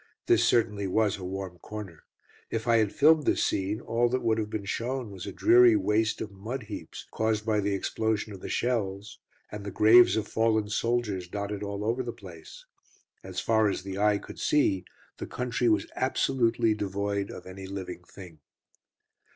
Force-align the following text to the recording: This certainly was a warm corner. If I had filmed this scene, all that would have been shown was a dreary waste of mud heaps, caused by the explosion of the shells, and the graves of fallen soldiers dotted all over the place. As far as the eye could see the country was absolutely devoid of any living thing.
This 0.25 0.43
certainly 0.43 0.87
was 0.87 1.17
a 1.19 1.23
warm 1.23 1.59
corner. 1.59 2.05
If 2.49 2.67
I 2.67 2.77
had 2.77 2.91
filmed 2.91 3.27
this 3.27 3.43
scene, 3.45 3.79
all 3.79 4.09
that 4.09 4.23
would 4.23 4.39
have 4.39 4.49
been 4.49 4.65
shown 4.65 5.11
was 5.11 5.27
a 5.27 5.31
dreary 5.31 5.75
waste 5.75 6.21
of 6.21 6.31
mud 6.31 6.63
heaps, 6.63 7.05
caused 7.11 7.45
by 7.45 7.59
the 7.59 7.75
explosion 7.75 8.33
of 8.33 8.39
the 8.41 8.49
shells, 8.49 9.19
and 9.51 9.63
the 9.63 9.69
graves 9.69 10.17
of 10.17 10.27
fallen 10.27 10.69
soldiers 10.69 11.27
dotted 11.27 11.61
all 11.61 11.85
over 11.85 12.01
the 12.01 12.11
place. 12.13 12.65
As 13.23 13.39
far 13.39 13.69
as 13.69 13.83
the 13.83 13.99
eye 13.99 14.17
could 14.17 14.39
see 14.39 14.85
the 15.17 15.27
country 15.27 15.69
was 15.69 15.85
absolutely 15.95 16.73
devoid 16.73 17.29
of 17.29 17.45
any 17.45 17.67
living 17.67 18.03
thing. 18.03 18.39